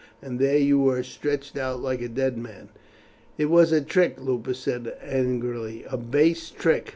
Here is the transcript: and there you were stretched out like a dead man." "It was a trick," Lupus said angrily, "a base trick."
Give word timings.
and 0.19 0.39
there 0.39 0.57
you 0.57 0.79
were 0.79 1.03
stretched 1.03 1.55
out 1.55 1.79
like 1.79 2.01
a 2.01 2.07
dead 2.09 2.35
man." 2.35 2.69
"It 3.37 3.51
was 3.51 3.71
a 3.71 3.81
trick," 3.81 4.15
Lupus 4.19 4.57
said 4.57 4.97
angrily, 5.03 5.85
"a 5.87 5.95
base 5.97 6.49
trick." 6.49 6.89